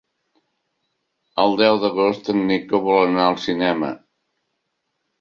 El 1.43 1.53
deu 1.61 1.79
d'agost 1.85 2.33
en 2.35 2.43
Nico 2.55 2.83
vol 2.91 3.01
anar 3.07 3.29
al 3.31 3.41
cinema. 3.47 3.95